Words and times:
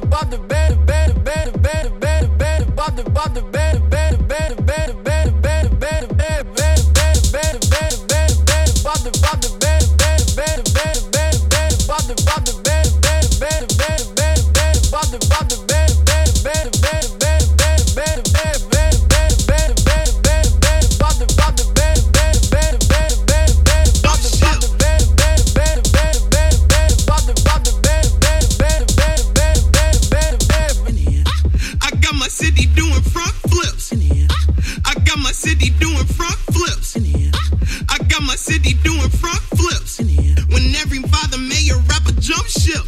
the, 0.00 0.06
bob 0.06 0.30
the, 0.30 0.57
front 36.08 36.38
flips. 36.52 36.96
I 36.96 37.98
got 38.08 38.22
my 38.22 38.34
city 38.34 38.74
doing 38.82 39.10
front 39.10 39.42
flips. 39.56 39.98
When 40.00 40.74
every 40.76 41.02
father, 41.02 41.38
mayor, 41.38 41.78
rapper 41.88 42.12
jump 42.20 42.46
ship. 42.46 42.84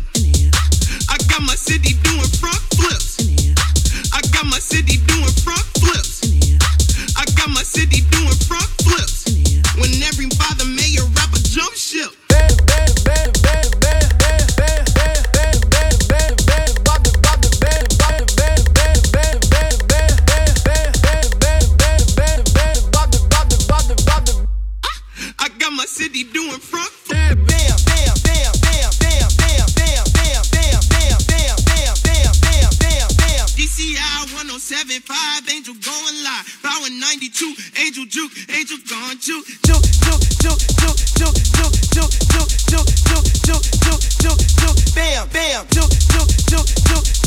city 26.00 26.24
doing 26.32 26.56
front. 26.56 26.88
Bam, 27.12 27.36
bam, 27.44 27.76
bam, 27.84 28.16
bam, 28.24 28.48
bam, 28.64 28.88
bam, 29.04 29.28
bam, 29.36 29.68
bam, 29.76 30.08
bam, 30.08 30.08
bam, 30.08 30.40
bam, 30.48 30.80
bam, 30.88 31.12
bam, 31.28 31.52
bam, 31.60 31.92
bam, 32.00 32.72
bam, 32.80 33.08
bam. 33.20 33.44
DCI 33.52 34.24
1075, 34.32 35.44
Angel 35.52 35.76
going 35.76 36.16
live. 36.24 36.46
Power 36.64 36.88
92, 36.88 37.52
Angel 37.84 38.06
Juke, 38.08 38.32
Angel 38.48 38.80
gone 38.88 39.20
juke, 39.20 39.44
juke, 39.60 39.84
juke, 40.00 40.24
juke, 40.40 40.64
juke, 40.80 40.96
juke, 41.20 41.76
juke, 41.92 42.16
juke, 42.24 42.48
juke, 42.64 42.88
juke, 42.88 43.04
juke, 43.10 43.36
juke, 43.44 43.68
juke, 43.84 44.08
juke, 44.24 44.40
juke, 44.56 44.80
bam, 44.96 45.28
bam, 45.36 45.68
juke, 45.68 45.92
juke, 46.08 46.32
juke, 46.48 46.72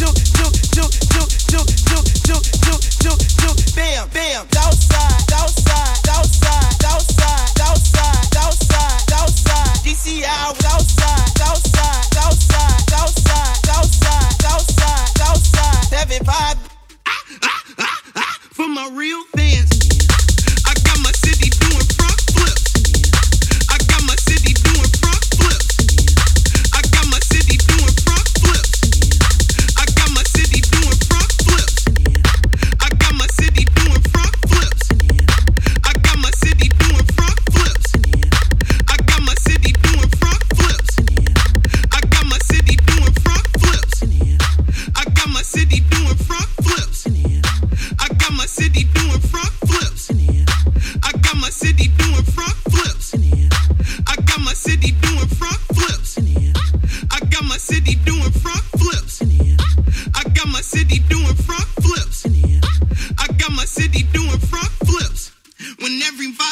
juke, 0.01 0.17
juke, 0.17 0.57
juke, 0.73 0.97
juke, 1.13 1.29
juke, 1.53 1.69
juke, 1.85 2.09
juke, 2.25 2.49
juke, 2.65 2.81
juke. 3.05 3.32
real 18.95 19.23
thing. 19.35 19.62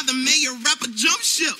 the 0.06 0.14
mayor 0.14 0.54
rapper 0.64 0.88
jump 0.94 1.20
ship. 1.20 1.56